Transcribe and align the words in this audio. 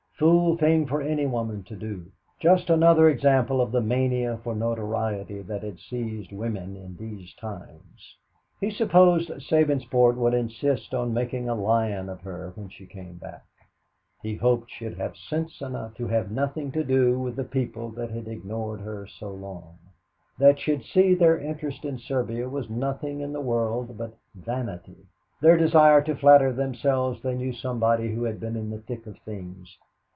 Fool 0.21 0.55
thing 0.55 0.85
for 0.85 1.01
any 1.01 1.25
woman 1.25 1.63
to 1.63 1.75
do 1.75 2.11
just 2.39 2.69
another 2.69 3.09
example 3.09 3.59
of 3.59 3.71
the 3.71 3.81
mania 3.81 4.37
for 4.43 4.53
notoriety 4.53 5.41
that 5.41 5.63
had 5.63 5.79
seized 5.79 6.31
women 6.31 6.75
in 6.75 6.95
these 6.97 7.33
times. 7.33 8.15
He 8.59 8.69
supposed 8.69 9.29
Sabinsport 9.29 10.17
would 10.17 10.35
insist 10.35 10.93
on 10.93 11.11
making 11.11 11.49
a 11.49 11.55
lion 11.55 12.07
of 12.07 12.21
her 12.21 12.51
when 12.53 12.69
she 12.69 12.85
came 12.85 13.15
back. 13.17 13.47
He 14.21 14.35
hoped 14.35 14.69
she'd 14.69 14.93
have 14.95 15.17
sense 15.17 15.59
enough 15.59 15.95
to 15.95 16.07
have 16.09 16.29
nothing 16.29 16.71
to 16.73 16.83
do 16.83 17.17
with 17.17 17.35
the 17.35 17.43
people 17.43 17.89
that 17.93 18.11
had 18.11 18.27
ignored 18.27 18.81
her 18.81 19.07
so 19.07 19.31
long; 19.31 19.79
that 20.37 20.59
she'd 20.59 20.83
see 20.83 21.15
their 21.15 21.39
interest 21.39 21.83
in 21.83 21.97
Serbia 21.97 22.47
was 22.47 22.69
nothing 22.69 23.21
in 23.21 23.33
the 23.33 23.41
world 23.41 23.97
but 23.97 24.15
vanity 24.35 25.07
their 25.41 25.57
desire 25.57 26.03
to 26.03 26.13
flatter 26.15 26.53
themselves 26.53 27.19
they 27.23 27.33
knew 27.33 27.51
somebody 27.53 28.13
who 28.13 28.25
had 28.25 28.39
been 28.39 28.55
in 28.55 28.69
the 28.69 28.81
thick 28.81 29.07
of 29.07 29.17
things. 29.25 29.79